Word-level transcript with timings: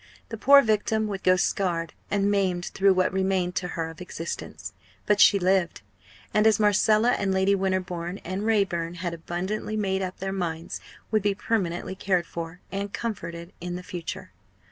The 0.29 0.37
poor 0.37 0.63
victim 0.63 1.05
would 1.09 1.21
go 1.21 1.35
scarred 1.35 1.93
and 2.09 2.31
maimed 2.31 2.65
through 2.65 2.95
what 2.95 3.13
remained 3.13 3.53
to 3.57 3.67
her 3.77 3.87
of 3.87 4.01
existence. 4.01 4.73
But 5.05 5.19
she 5.21 5.37
lived; 5.37 5.81
and 6.33 6.47
as 6.47 6.59
Marcella 6.59 7.11
and 7.11 7.31
Lady 7.31 7.53
Winterbourne 7.53 8.17
and 8.25 8.41
Raeburn 8.43 8.95
had 8.95 9.13
abundantly 9.13 9.77
made 9.77 10.01
up 10.01 10.17
their 10.17 10.33
minds 10.33 10.81
would 11.11 11.21
be 11.21 11.35
permanently 11.35 11.93
cared 11.93 12.25
for 12.25 12.61
and 12.71 12.91
comforted 12.91 13.53
in 13.61 13.75
the 13.75 13.83
future. 13.83 14.31